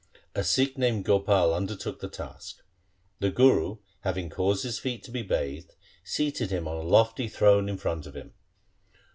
A 0.33 0.43
Sikh 0.43 0.79
named 0.79 1.05
Gopal 1.05 1.53
undertook 1.53 1.99
the 1.99 2.09
task. 2.09 2.63
The 3.19 3.29
Guru 3.29 3.77
having 3.99 4.31
caused 4.31 4.63
his 4.63 4.79
feet 4.79 5.03
to 5.03 5.11
be 5.11 5.21
bathed, 5.21 5.75
seated 6.03 6.49
him 6.49 6.67
on 6.67 6.77
a 6.77 6.81
lofty 6.89 7.27
throne 7.27 7.69
in 7.69 7.77
front 7.77 8.07
of 8.07 8.15
him. 8.15 8.33